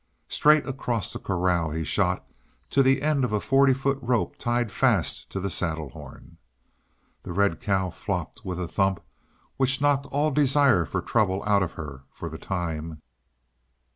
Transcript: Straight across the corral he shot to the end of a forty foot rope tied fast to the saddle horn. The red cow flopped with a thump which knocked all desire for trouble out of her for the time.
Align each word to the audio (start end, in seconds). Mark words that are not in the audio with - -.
Straight 0.27 0.67
across 0.67 1.13
the 1.13 1.19
corral 1.19 1.69
he 1.69 1.83
shot 1.83 2.27
to 2.71 2.81
the 2.81 3.03
end 3.03 3.23
of 3.23 3.33
a 3.33 3.39
forty 3.39 3.71
foot 3.75 3.99
rope 4.01 4.35
tied 4.35 4.71
fast 4.71 5.29
to 5.29 5.39
the 5.39 5.51
saddle 5.51 5.89
horn. 5.89 6.37
The 7.21 7.33
red 7.33 7.59
cow 7.59 7.91
flopped 7.91 8.43
with 8.43 8.59
a 8.59 8.67
thump 8.67 9.03
which 9.57 9.79
knocked 9.79 10.07
all 10.07 10.31
desire 10.31 10.85
for 10.85 11.03
trouble 11.03 11.43
out 11.45 11.61
of 11.61 11.73
her 11.73 12.05
for 12.09 12.29
the 12.29 12.39
time. 12.39 13.03